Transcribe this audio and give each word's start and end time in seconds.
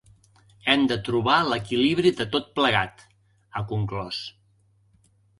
“Hem 0.71 0.85
de 0.91 0.95
trobar 1.09 1.35
l’equilibri 1.49 2.11
de 2.21 2.25
tot 2.35 2.49
plegat”, 2.59 3.03
ha 3.59 3.63
conclòs. 3.73 4.23